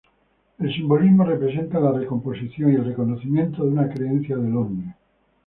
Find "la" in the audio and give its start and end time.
1.79-1.91